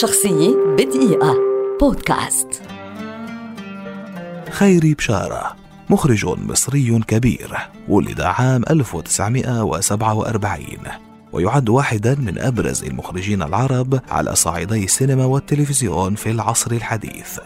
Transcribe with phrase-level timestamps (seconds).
[0.00, 1.36] شخصية بدقيقة.
[1.80, 2.62] بودكاست.
[4.50, 5.56] خيري بشارة
[5.90, 10.66] مخرج مصري كبير ولد عام 1947
[11.32, 17.38] ويعد واحدا من أبرز المخرجين العرب على صعيدي السينما والتلفزيون في العصر الحديث.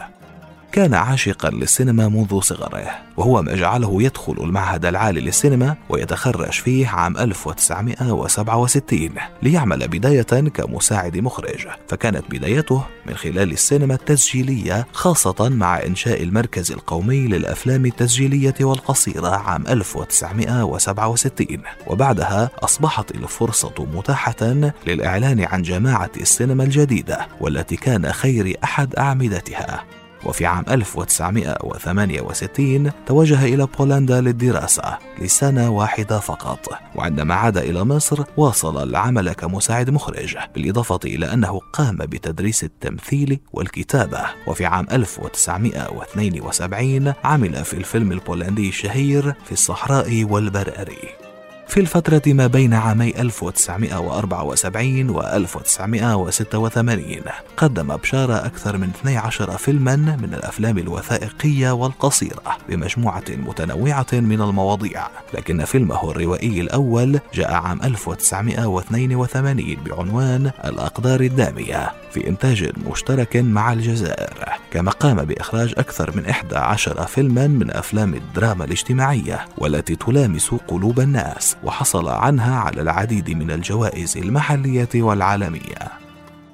[0.77, 7.17] كان عاشقا للسينما منذ صغره وهو ما جعله يدخل المعهد العالي للسينما ويتخرج فيه عام
[7.17, 9.09] 1967
[9.43, 11.67] ليعمل بداية كمساعد مخرج.
[11.87, 19.67] فكانت بدايته من خلال السينما التسجيلية خاصة مع إنشاء المركز القومي للأفلام التسجيلية والقصيرة عام
[19.67, 21.47] 1967
[21.87, 29.83] وبعدها أصبحت الفرصة متاحة للإعلان عن جماعة السينما الجديدة والتي كان خير أحد أعمدتها.
[30.25, 36.69] وفي عام 1968 توجه إلى بولندا للدراسة لسنة واحدة فقط.
[36.95, 44.21] وعندما عاد إلى مصر واصل العمل كمساعد مخرج بالإضافة إلى أنه قام بتدريس التمثيل والكتابة.
[44.47, 51.26] وفي عام 1972 عمل في الفيلم البولندي الشهير في الصحراء والبراري.
[51.67, 57.21] في الفترة ما بين عامي 1974 و 1986
[57.57, 65.07] قدم بشارة أكثر من 12 فيلما من الأفلام الوثائقية والقصيرة بمجموعة متنوعة من المواضيع.
[65.33, 74.56] لكن فيلمه الروائي الأول جاء عام 1982 بعنوان الأقدار الدامية في إنتاج مشترك مع الجزائر.
[74.77, 81.57] كما قام بإخراج أكثر من 11 فيلما من أفلام الدراما الاجتماعية والتي تلامس قلوب الناس
[81.63, 85.76] وحصل عنها على العديد من الجوائز المحلية والعالمية.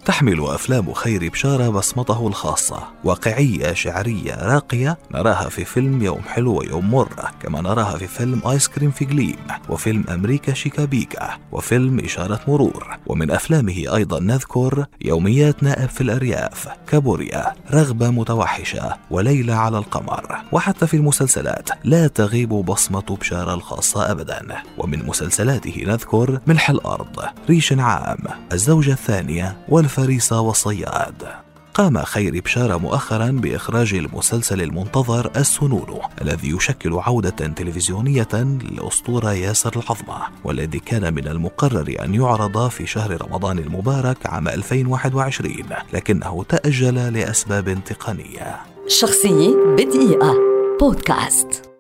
[0.05, 6.91] تحمل أفلام خير بشارة بصمته الخاصة واقعية شعرية راقية نراها في فيلم يوم حلو ويوم
[6.91, 9.35] مر كما نراها في فيلم آيس كريم في جليم
[9.69, 17.53] وفيلم أمريكا شيكابيكا وفيلم إشارة مرور ومن أفلامه أيضا نذكر يوميات نائب في الأرياف كابوريا
[17.71, 25.05] رغبة متوحشة وليلة على القمر وحتى في المسلسلات لا تغيب بصمة بشارة الخاصة أبدا ومن
[25.05, 28.17] مسلسلاته نذكر ملح الأرض ريش عام
[28.53, 31.27] الزوجة الثانية والف الفريسة والصياد.
[31.73, 40.27] قام خير بشارة مؤخرا بإخراج المسلسل المنتظر السنون الذي يشكل عودة تلفزيونية للأسطورة ياسر العظمة
[40.43, 45.55] والذي كان من المقرر أن يعرض في شهر رمضان المبارك عام 2021
[45.93, 48.59] لكنه تأجل لأسباب تقنية.
[48.87, 50.35] شخصية بدقيقة.
[50.79, 51.72] بودكاست.